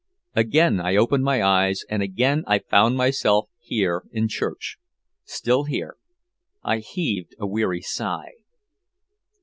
Again 0.35 0.79
I 0.79 0.95
opened 0.95 1.23
my 1.23 1.43
eyes 1.43 1.85
and 1.87 2.01
again 2.01 2.43
I 2.47 2.57
found 2.57 2.97
myself 2.97 3.49
here 3.59 4.03
in 4.11 4.27
church. 4.29 4.77
Still 5.25 5.65
here. 5.65 5.95
I 6.63 6.79
heaved 6.79 7.35
a 7.37 7.45
weary 7.45 7.81
sigh. 7.81 8.31